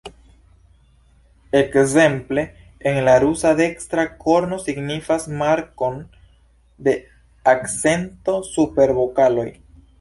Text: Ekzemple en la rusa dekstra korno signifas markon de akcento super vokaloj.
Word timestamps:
Ekzemple 1.59 2.45
en 2.93 2.97
la 3.09 3.13
rusa 3.25 3.51
dekstra 3.61 4.07
korno 4.25 4.59
signifas 4.65 5.29
markon 5.45 6.03
de 6.89 6.99
akcento 7.57 8.39
super 8.53 8.99
vokaloj. 9.03 9.51